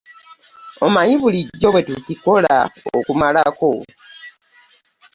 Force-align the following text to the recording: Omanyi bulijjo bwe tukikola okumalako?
Omanyi 0.85 1.15
bulijjo 1.21 1.67
bwe 1.71 1.81
tukikola 1.87 2.55
okumalako? 2.97 3.71